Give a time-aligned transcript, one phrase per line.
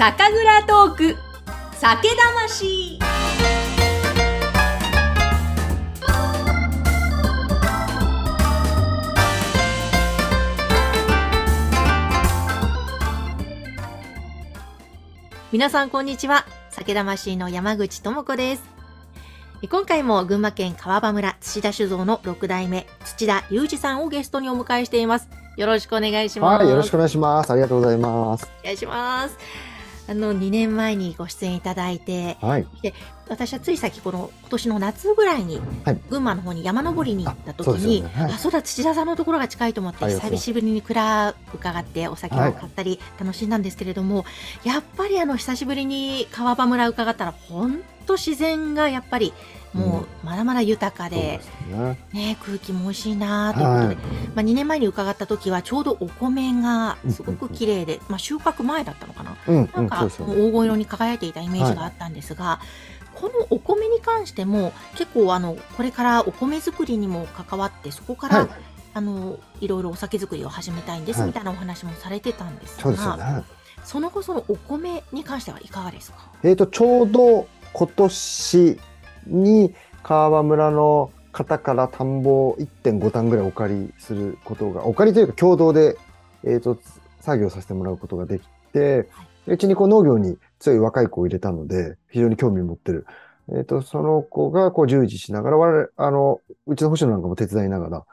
[0.00, 1.16] 酒蔵トーク
[1.74, 2.98] 酒魂
[15.52, 18.62] 皆さんこんにちは酒魂の山口智子です
[19.68, 27.50] 今回も群馬県川場村土田酒造の6代目土田裕二さんをゲストにお迎えしていますよろしくお願いしますはい、よろしくお願いします。
[27.52, 28.50] ありがとうございます。
[28.62, 29.36] お願いします。
[30.10, 32.66] あの、2年前にご出演いただいて、はい。
[33.28, 36.00] 私はつい先この今年の夏ぐらいに、はい。
[36.10, 38.10] 群馬の方に山登りに行った時に、よね。
[38.12, 38.32] はい。
[38.32, 44.24] あ、そうだ、土田さんのところが近いと思って、久しぶりに蔵伺ってお酒を買ったり楽しんだんですけれども、
[44.64, 49.32] やっぱりあの、久しぶりに川場村伺ったら、本当自然がやっぱり、
[49.72, 51.98] もうまだまだ豊かで、そうですね。
[52.12, 53.96] ね、空気も美味しいなということで、はい。
[53.96, 54.02] ま
[54.42, 60.08] あ、2年前に伺った時はちょうどお米がすごく綺麗で、まあ、収穫前だったのかなうん、うん、なんか。
[60.10, 62.60] 黄金色に輝いていたイメージがあったんですが、
[63.14, 68.48] このお米に関しても結構あのこれからお米作りにも関わってそこから、はい。
[68.92, 73.44] あのいろいろお酒作りを始めたいんですはいみたいなお話もされてたんですが、ね。
[73.84, 76.18] その後そのお米に関してはいかがですか？
[76.42, 78.78] えっ、と、ちょうど今年
[79.26, 85.96] に川場村の方から田んぼを1.5単ぐらいお借りすることが、お借りというか共同で、
[86.44, 86.78] えっ、と、
[87.20, 89.08] 作業させてもらうことができて、
[89.46, 93.06] うちにこう農業に強い若い子を入れたので、非常に興味を持ってる。
[93.52, 98.06] えっ、と、その子がこう従事しながら、我々、あの、うちの星野なんかも手伝いながら、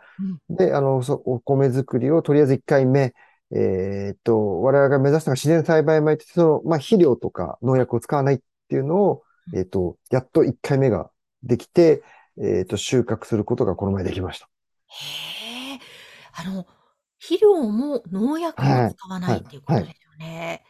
[0.49, 3.13] で、あの、そお米作りをとりあえず1回目、
[3.51, 11.09] えっと、我々が目指したのが自然栽培米って、その、まあ、肥料とか農薬を使わないっていうのを、えっと、やっと1回目が
[11.43, 12.03] できて、
[12.41, 14.49] えっと、収穫することがこの前できました。
[14.87, 15.79] へえ
[16.33, 16.65] あの
[17.19, 20.63] 肥料も農薬も使わないっていうことですよね。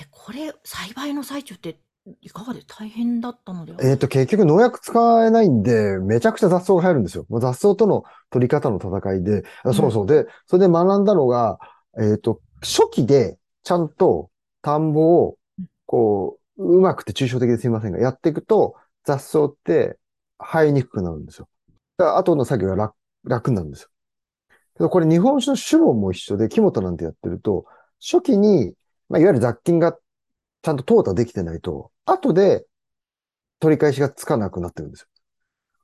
[0.00, 1.78] えこれ栽培の最中って
[2.20, 7.26] いかがで大変だったのではえっと、結局農薬使えないんで、めちゃくちゃ雑草が入るんですよ。
[7.28, 10.06] もう雑草との取り方の戦いで、あそうそう。
[10.06, 11.58] で、それで学んだのが、
[12.00, 14.30] えっと、初期でちゃんと
[14.62, 15.36] 田んぼを、
[15.86, 19.98] こう、うまくて抽象的ですいませんが、やっていくと雑草って
[20.38, 21.48] 生えにくくなるんですよ。
[21.96, 23.88] だから後の作業が楽、楽になるんですよ。
[24.76, 27.66] けどこれ日本酒の酒問も一緒で、木本なんてやってると、
[28.00, 28.74] 初期に、
[29.08, 29.96] まあ、いわゆる雑菌が
[30.62, 32.66] ちゃんと淘汰できてないと、後で
[33.60, 35.06] 取り返しがつかなくなってるんですよ。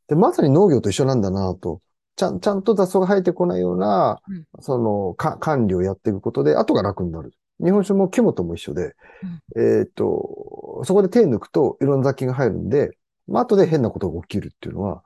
[0.08, 1.80] で、まさに農業と一緒なんだなと。
[2.16, 7.32] ちゃん、ちゃんと雑草が生えてこないような、うんその、か、管理をやっていくことで、後が楽になる。
[7.60, 8.94] 日本酒も木本も一緒で、
[9.56, 12.96] えっと、そこで手抜くといろんな雑菌が入るんで、
[13.26, 15.02] まあ、後で変なことが起きるっていうのは、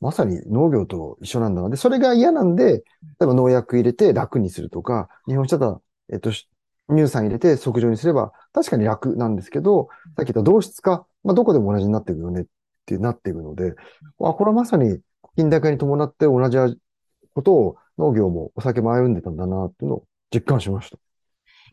[0.00, 1.70] まさに農業と一緒なんだな。
[1.70, 2.82] で、それが嫌なんで、例
[3.22, 5.80] えば農薬入れて楽にするとか、日本酒だったら、
[6.14, 6.48] えっと、し
[6.90, 12.44] 乳酸入れて測定にすれば、確かに楽なんですけど、さっき言った同質化、まあ、どこでも同じになっていくよねっ
[12.84, 13.74] てなっていくので、
[14.20, 14.98] あ、これはまさに
[15.36, 16.78] 近代化に伴って同じ味
[17.34, 20.98] ことを農業もお酒も歩んでたんだなっていうのを実感しましへ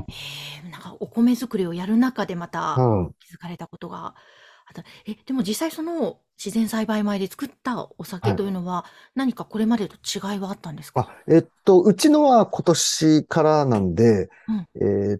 [0.08, 2.82] えなんかお米作りをやる中でまたた。
[2.82, 3.16] うん。
[3.20, 4.84] 気づかれたことがあった。
[5.06, 11.02] え、でも実際その自然栽培米で作ったお酒というのは何かこれまでと違いはあったんですか？
[11.02, 14.30] あ、えっと、うちのは今年からなんで、
[14.76, 15.20] えー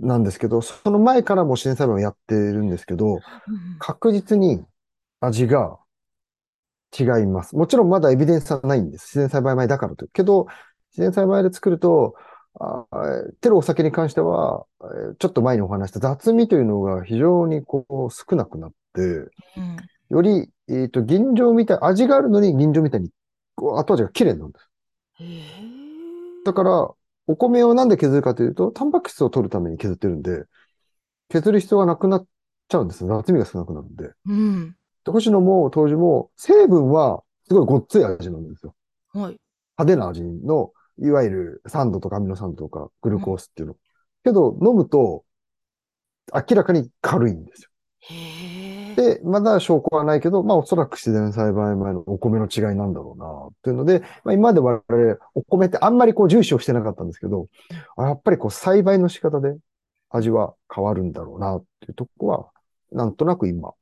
[0.00, 3.20] なんですけど、その前からも自然栽培をやってるんですけど、うんうん
[3.78, 4.64] 確実に
[5.20, 5.78] 味が
[6.98, 7.56] 違います。
[7.56, 9.18] もちろんまだエビデンスはないんです。
[9.18, 10.06] 自然栽培米だからと。
[10.08, 10.46] けど、
[10.92, 12.14] 自然栽培で作ると、
[12.60, 19.02] あーてるお酒に関しては、えーちょっと前にお話した雑味というのが非常にこう少なくなって、
[19.56, 19.76] うん
[20.10, 23.10] より、えっと、吟醸みたい、味があるのに吟醸みたいに、
[23.56, 24.70] 後味が綺麗なんです。
[26.44, 26.90] だから、
[27.26, 30.44] お米をなんで削るかというと、タンパク質を取るために削ってるんで、
[31.30, 32.26] 削る必要がなくなっ
[32.68, 33.16] ちゃうんですよ。
[33.16, 34.10] 雑味が少なくなるんで。
[34.26, 34.76] うん。
[35.04, 38.74] で星野も当時も成分はすごいごっつい味なんですよ。
[39.12, 39.38] はい。
[39.78, 43.76] 派手な味の、いわゆる酸度とかアミノ酸とかグルコースっていうの。
[44.24, 45.24] けど飲むと
[46.32, 47.70] 明らかに軽いんですよ。
[48.96, 57.48] で、まだ証拠はないけど、まあおそらく自然栽培米のお米の違いなんだろうな、っていうので、まあ今まで我々お米ってあんまりこう重視をしてなかったんですけど、
[57.96, 59.56] あやっぱりこう栽培の仕方で
[60.10, 62.50] 味は変わるんだろうな、っていうとこは、
[62.92, 63.72] なんとなく今。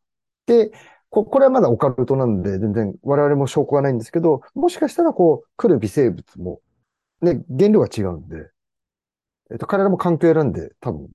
[0.46, 0.72] で、
[1.10, 6.60] ここれはまだオカルトなんで、全然我々も証拠がないんですけど、もしかしたらこう、来る微生物も、
[7.22, 8.50] ね、原料が違うんで、
[9.50, 11.08] えっと、彼らも環境を選んで多分、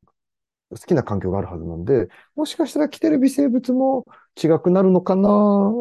[0.69, 4.05] 好きな環境があるはずなんで、もしかしたら来てる微生物も
[4.35, 5.29] 違くなるのかな？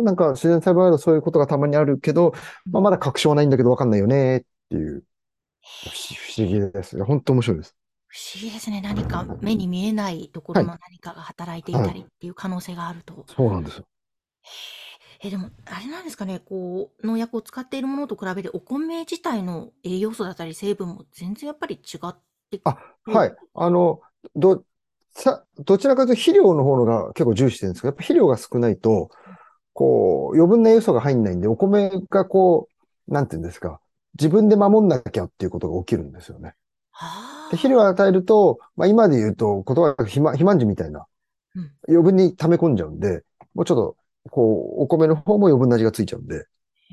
[0.05, 2.35] なんか自然栽培だとそういうことがたまにあるけど、
[2.71, 5.03] まあ、まだ確証はないんだけどわかんないよねっていう、
[5.61, 5.91] 不
[6.39, 7.03] 思議です。
[7.05, 7.77] 本当面白いです。
[8.07, 8.81] 不思議ですね。
[8.81, 13.27] 何か目に見えないところの何かが働いていたりっていう可能性があると。
[13.27, 13.85] そうなんですよ。
[15.21, 22.17] へえ、でも、あれなんですかね、こう、農薬を使っているものと比べて、お米自体の栄養素だったり成分も全然やっぱり違っ
[22.51, 23.35] てあ、はい。
[23.55, 24.01] あの、
[24.35, 24.65] ど、
[25.13, 29.11] さ、どちらかというと肥料の方のが結構重視してるんですけど、やっぱ肥料が少ないと、
[29.73, 32.69] こう、余分な栄養素が入んないんで、お米がこ
[33.09, 33.81] う、なんていうんですか、
[34.15, 36.55] 自分で守んなきゃっていうことが起きるんですよね。
[36.91, 41.07] はで肥料を与えると、まあ今で言うと、言葉が肥満、肥満児みたいな
[41.55, 43.23] うん、余分に溜め込んじゃうんで、
[43.55, 43.97] もうちょっと、
[44.31, 46.47] こう、お米の方も余分な味がついちゃうんで、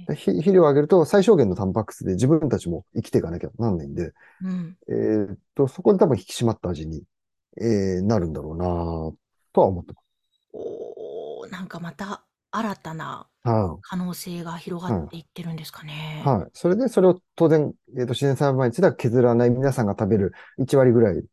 [0.07, 4.77] で肥肥料をあげると最小限のタンパク質で自分たちも生きていかなきゃなんないんで、うん。
[4.89, 7.03] えーっと、そこで多分引き締まった味に、
[7.61, 8.65] えーなるんだろうな
[9.53, 9.93] とは思って
[10.53, 13.81] おー、なんかまた新たなます。
[13.81, 16.21] 可能性が広がっていってるんですかね。
[16.25, 16.39] はい。
[16.41, 16.51] はい。
[16.53, 21.23] それで、それを当然、えーっと、自然栽培については削らない皆さんが食べる1割ぐらい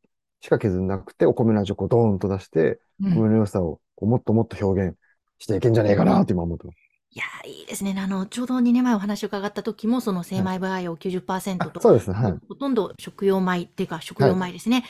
[0.41, 4.99] しか削らなくて、お米の味をこうドーンと出して、うん米の良さをこうもっともっと表現
[5.40, 6.76] していけんじゃねえかなって今思ってます。
[7.12, 7.92] いやー、いいですね。
[7.98, 12.16] あの、ちょうど2年前お話を伺った時も、その精米培養90%と、あそうですね。
[12.16, 12.34] はい。
[12.48, 14.84] ほとんど食用米っていうか食用米ですね、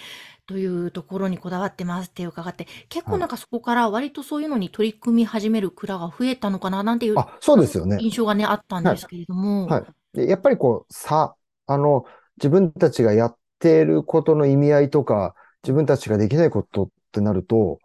[0.46, 7.96] というところにこだわってますって伺って、結構なんかそこから割とそういうのに取り組み始める蔵が増えたのかななんていうあ、そうですよね。
[8.00, 9.66] 印象がね、あったんですけれども。
[9.66, 9.84] はい。
[10.12, 11.36] でやっぱりこう、さ、
[11.66, 12.04] あの、
[12.36, 17.78] 自分たちがやっていることの意味合いとか、自分たちができないことってなると、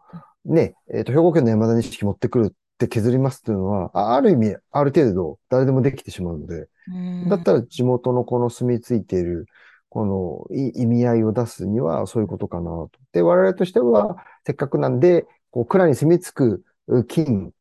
[0.46, 9.48] ね、えっ、と、兵庫県の山田錦持ってくるって削りますっていうのは、あある意味、ある程度、誰でもできてしまうので、うんだったら地元のこの住み着いている、
[9.90, 10.06] こ
[10.52, 12.92] のい意味合いを出すにはそういうことかなと。
[13.14, 17.52] で、我々としては、せっかくなんで、こう、蔵に住み着くう金、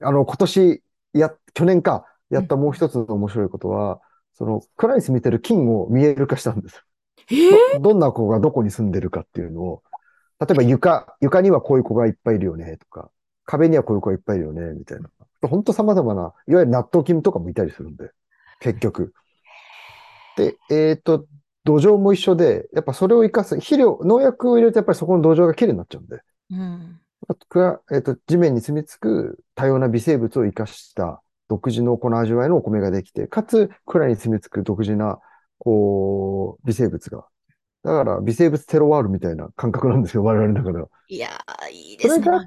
[0.00, 0.82] あの、今年、
[1.12, 4.00] や、去年か、やったもう一つの面白いことは、
[4.34, 6.84] その、蔵に住みてる金を見える化したんです。
[7.30, 7.80] えー？
[7.80, 9.82] ど、どんな子がどこに住んでるかっていうのを、
[10.44, 13.10] 例えば床、床にはこういう子がいっぱいいるよね、とか、
[13.44, 15.10] 壁にはこういう子がいっぱいいるよね、みたいな。
[15.48, 18.10] ほんと様々な、いわゆる納豆菌とかもいたりするんで、
[18.60, 19.12] 結局。
[20.36, 21.26] で、えっと、
[21.64, 26.20] 土壌も一緒で、やっぱそれを生かす、肥料、農薬を入れるとやっぱりそこの土壌がきれいになっちゃうんで、
[26.50, 27.00] うん。
[27.28, 35.20] あとくらえっと、地面に住み着く多様な微生物を生かした独自のこの味わいのお米ができて、かつ、蔵に住み着く独自な、
[35.58, 37.26] こう、微生物が。
[37.84, 40.88] だから、微生物テロワールみたいな感覚なんですよ、我々の中では。
[41.08, 42.24] いやー、いいですね。
[42.24, 42.44] それが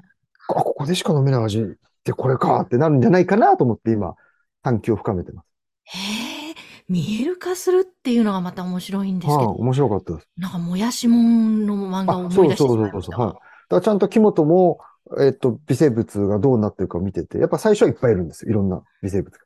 [0.48, 1.64] あ、ここでしか飲めない味っ
[2.04, 4.16] てこれかってなるんじゃないかなと思って今、
[4.62, 5.48] 探求を深めてます。
[5.84, 6.54] へえ、
[6.88, 10.28] 見える化するっていうのがまた面白いんですけはい、ど、面白かったです。
[10.36, 13.16] なんかもやしもんの漫画をあ、思そうい出してそうそうそう、ました。
[13.18, 13.32] はい。
[13.34, 14.80] だからちゃんと木本も、
[15.20, 18.50] えっと、微生物がどうなってるかを見てて、やっぱ最初はいっぱいいるんですよ。
[18.50, 19.44] いろんな微生物が。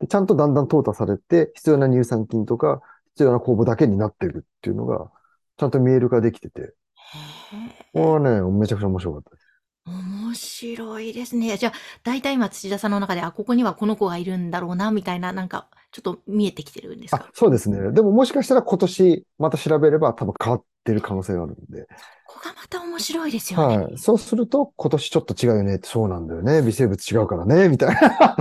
[0.00, 2.82] でちゃんとだんだん淘汰されて、必要な乳酸菌とか、
[3.14, 5.10] 必要な酵母だけになってるっていうのが、
[5.56, 9.48] ちゃんと見える化できてて、へこれはね、めちゃくちゃ面白かったです。
[9.86, 11.56] え、面白いですね。
[11.56, 11.72] じゃあ、
[12.02, 17.92] 大体今土田さんの中で、あ、ここにはこの子がいるんだろうな、みたいな、なんか、ちょっと見えてきてるんですあか、そうですね。
[17.92, 21.86] でももしかしたら今年また調べれば多分変わってる可能性があるんで。
[22.26, 23.78] ここがまた面白いですよね。
[23.78, 23.98] はい。
[23.98, 25.78] そうすると今年ちょっと違うよね。
[25.84, 26.62] そうなんだよね。
[26.62, 27.68] 微生物違うからね。
[27.68, 28.36] みたいな。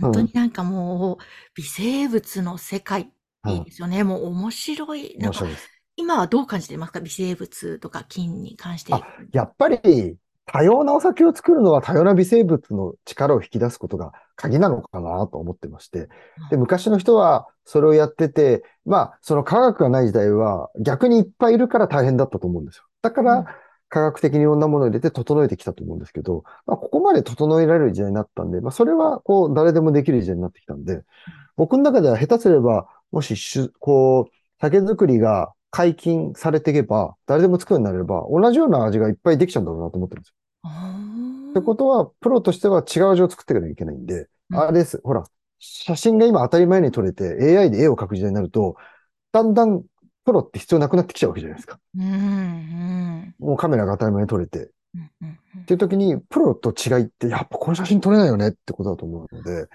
[0.00, 1.24] 本当になんかもう、
[1.54, 3.12] 微生物の世界、
[3.42, 4.04] はいいいですよね。
[4.04, 5.16] もう面白い。
[5.18, 5.68] なんか面白いです。
[6.00, 7.00] 今はどう感じてますか？
[7.00, 8.94] 微生物とか菌に関して。
[8.94, 9.02] あ
[9.32, 16.08] やっぱり多様なお酒を作るのは多様な微生物の力を引き出すことが鍵なのかなと思ってまして。
[16.50, 22.84] で、昔の人はそれをやってて、まあ、その科学がない時代は逆にいっぱいいるから大変だったと思うんですよ。
[23.02, 23.44] だかうんら
[23.90, 31.02] 科学的にいろんなものを入れて整えてきたと思うんですけど、まあ、ここまで整えられる時代になったんで、まあ、それはこう誰でもできる時代になってきたんで、
[31.56, 33.34] 僕の中では下手すれば、もし
[33.80, 40.34] こう、酒造りが解禁されていけば、誰でも作るようになれば、同じような味がいっぱいできちゃうんだろうなと思ってるんですよ。
[41.50, 45.00] ってことは、プロとしては違う味を作っていかなきゃいけないんで、うんあれです。
[45.04, 45.24] ほら、
[45.58, 48.76] 写真が今当たり前に撮れて AI で絵を描く時代になると、
[49.32, 49.82] だんだん
[50.24, 51.78] プロって必要なくなってきちゃうわけじゃないですか。
[51.98, 54.70] うん、うん、もうカメラが当たり前に撮れて。
[54.94, 59.66] うん、うんっていう時に、プロと違いって、やっぱこの写真撮れないよねってことだと思うので、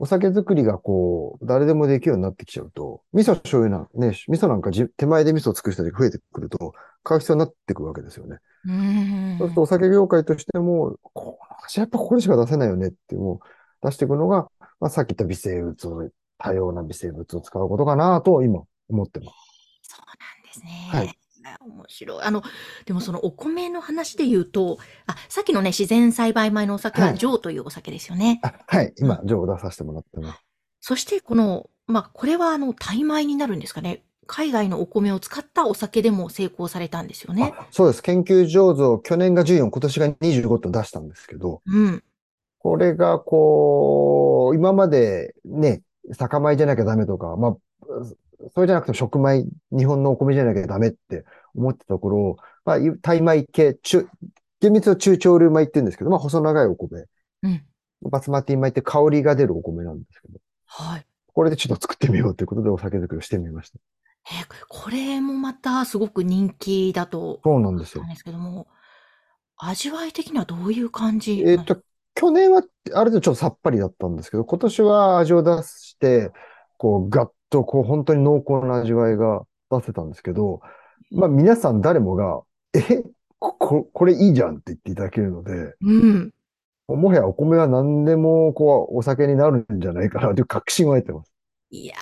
[0.00, 8.38] お酒作りがこう、誰でもできるようになってきちゃうと、味噌醤油な、ね、味噌なんかじ手前で味噌を作る人が増えてくると、買う必要になってくるわけですよね。
[8.64, 9.36] うん。
[9.38, 13.40] そうするとお酒業界としても、この味やっぱここでしか出せないよねっていう
[13.82, 14.48] 出していくのが、
[14.80, 19.32] まあ、さっき言った微生物を、多様な微生物を使うことかなと今思ってます。
[19.82, 20.88] そうなんですね。
[20.90, 21.20] はい
[21.60, 22.22] 面白い。
[22.22, 22.42] あの、
[22.84, 28.40] でもそのお米の話で言うと、あ、さっきのね、自然栽培米のお酒ははいジョーというお酒ですよね。
[28.42, 30.40] あはい、今、情報出させてもらってます。
[30.80, 34.04] そしてこの、まあ、これはあの、タイ米になるんですかね。
[34.26, 37.52] 海外のお米を使ったお酒でも成功されたんですよね。
[37.58, 38.02] あそうです。
[38.02, 42.04] 研究醸造、去年が14、今年が25と出したんですけど、うん。
[42.60, 45.82] これがこう、今までね、
[46.12, 47.56] 酒米じゃなきゃダメとか、まあ、
[48.54, 54.08] それじゃなくても食米、日本のお米じゃなきゃダメって思ってたところ、まあ、タイ米系、中、
[54.60, 57.04] 厳密は中長粒米って言うんですけど、まあ、細長いお米。
[57.42, 57.64] うん。
[58.02, 61.06] バスマティ米って香りが出るお米なんですけど、はい。
[61.32, 63.78] これでちょっと作ってみようということでお酒作りをしてみました。
[64.30, 68.10] え、これもまたすごく人気だとそうなんですよなん。
[68.10, 68.68] ですけども、
[69.56, 71.82] 味わい的にはどういう感じえっと、
[72.14, 72.62] 去年は
[72.94, 76.32] ある程度ちょっとさっぱりだったんですけど、今年は味を出して、
[76.76, 80.60] こう、ガッと、こう、本当に濃厚な味わいが出せたんですけど、
[81.10, 82.42] まあ皆さん誰もが、
[82.74, 83.02] え、
[83.38, 86.32] こ、ここれいいじゃんって言っていただけるので、うん。
[86.88, 91.32] もはやお米は何でも、こう、お酒になるんじゃないかなという確信を得てます。
[91.70, 91.94] いや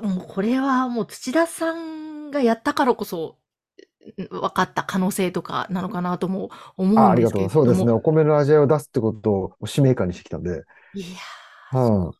[0.00, 7.42] ー、もうこれはもう土田さんがやったからこそ、うん分かった可能性とかなのかなとも思あ、うんありがとう。
[7.42, 7.92] ですけれどそうですね。
[7.92, 7.96] も。
[7.96, 12.12] お米の味わいを出すってことを使命感にしてきたんで、いやー、うん。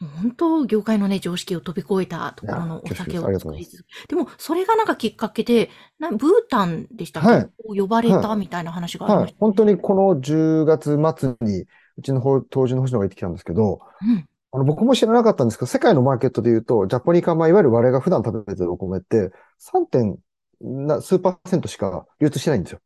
[0.00, 7.50] 本当、業界のね、常識を飛び越えたところのお酒を作り続けでも、それがなんかきっかけで、なブータンでしたっけ、はい
[7.80, 9.22] 呼ばれたはいみたいな話がありはい。
[9.24, 14.28] ました、本当にこの10月末に、うちの方、当時の星野が行ってきたんですけど、うん。
[14.52, 19.86] あの、僕も知らなかったんですけど、世界のマーケットで言うと、ジャポニカ米、いわゆる我々が普段食べてるお米って、3.
[19.86, 20.16] 点
[20.60, 22.80] な数パーセントしか流通してないんですよ。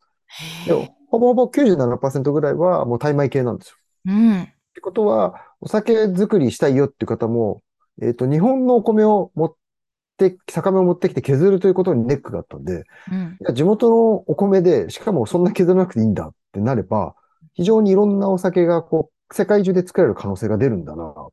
[1.08, 3.76] ほぼほぼ97%ぐらいはもうタイ米系なんですよ。
[4.06, 4.52] うん。
[4.72, 7.62] ってことは、お酒作りしたいよっていう方も、
[8.00, 9.54] えっと、日本のお米を持っ
[10.16, 13.54] て、酒米を持ってきて削るということにネックがあったんで、うん。
[13.54, 17.14] 地元のお米で、しかもそんな削らなくていいんだってなれば、
[17.52, 21.32] 非常にいろんなお酒がこう、世界中で作れる可能性が出るんだなと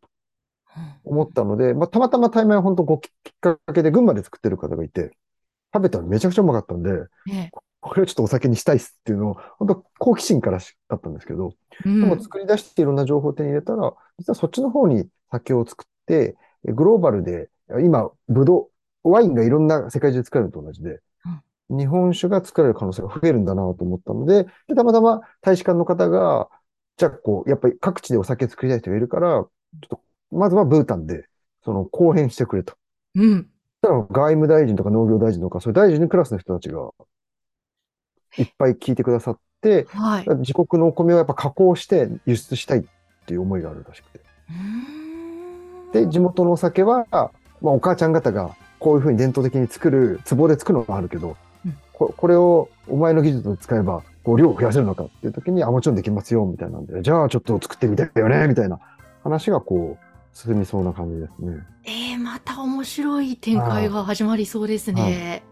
[1.06, 5.12] 思ったので、まあ、たまたまタイ米は本当ごきっかけで群馬で作ってる方がいて、
[5.74, 6.92] 食べたらめちゃくちゃうまかったんで、
[7.26, 11.54] ねこれをちょっとお酒にしたいっすっていうのを、本当好奇心からしだったんですけど、
[11.86, 16.36] うんでも作り出していろんな情報を手に入れたら、実はそっちの方に酒を作って、
[16.68, 17.50] えグローバルで、
[17.82, 18.70] 今、ブド
[19.04, 21.00] ウ、ワインがいろんな世界中で作れるのと同じで、
[21.70, 26.50] 日本酒が作れる可能性が増えるんだなと思ったので、でたまたま大使館の方が、
[26.98, 29.50] じゃあこう、やっぱり各地でお酒作りたい人がいるから、ちょっ
[29.88, 31.28] と、まずはブータンで、
[31.64, 32.74] その、後編してくれと。
[33.16, 33.50] うん。
[33.82, 36.92] 外務大臣とか農業大臣とか、そういう大臣のクラスの人たちが、
[38.38, 40.26] いっぱい聞いてくださって、はい。
[40.38, 42.84] 自国のお米をやっぱ加工して輸出したいっ
[43.26, 44.20] ていう思いがあるらしくて。
[45.94, 47.32] で、地元のお酒は、まあ、
[47.62, 58.80] お母ちゃん方がこういうふうに伝統的に作る、壺で作るのがあるけど、うんここれをお前の技術を使えば、こう量を増やせるのかっていう時に、あ、もちろんできますよ、みたいなんで、じゃあちょっと作ってみたいよね、みたいな
[59.22, 61.58] 話がこう、進みそうな感じですね。
[61.84, 65.44] えー、また面白い展開が始まりそうですね。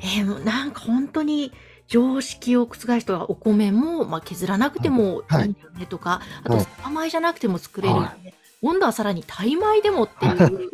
[0.00, 1.52] えー、なんか本当に
[1.88, 8.14] 常識を覆す人がお米も、まあ、削らなくてもいいんだよねとか、あとはい酒米じゃなくても作れるよね、は
[8.62, 10.70] 今度はさらにタイ米でもっていう。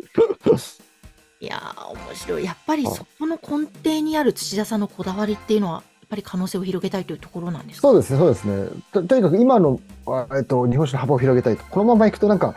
[1.41, 2.45] いやー、面白い。
[2.45, 7.87] やっぱりはいそこの根底にある土田さんのこだわりっていうのは、やっぱり可能性を広げたいというところなんですか？
[7.87, 8.67] そうですね、そうですね。
[8.91, 11.63] ととにかく今の、あえっと、日本酒の幅を広げたいと。
[11.65, 12.55] このまま行くとなんか、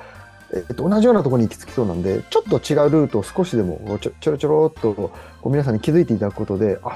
[0.53, 5.13] えっと、同じようなところに行き着きそうなんで、ちょっと違うルートを少しでもちょちょろちょろっとこ
[5.45, 6.95] う皆さんに気づいていただくことで、あ、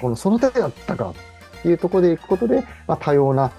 [0.00, 3.50] このその手だったかっていうところで行くことで、まあ、多様な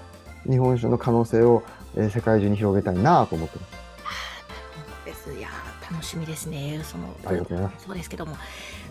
[0.48, 1.62] 日本酒の可能性を、
[1.96, 3.83] え世界中に広げたいなと思ってます。
[5.94, 6.80] 楽しみですね。
[6.82, 7.86] そのありがとうございます。
[7.86, 8.38] そうですけども、わ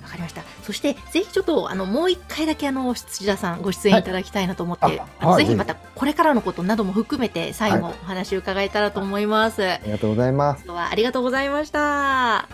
[0.10, 0.42] かりました。
[0.64, 9.64] そして、ぜひちょっと、あの、もう一回だけ、あの、土田さん、ご出演いただきたいなと思って、はいあのあはいぜひまた、これからのことなども含めて、最後、はお話を伺えたらと思います。
[9.64, 10.64] ありがとうございます。
[10.66, 12.48] 今日はありがとうございました。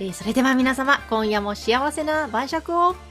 [0.00, 3.07] えーそれでは皆様、今夜も幸せな晩酌を。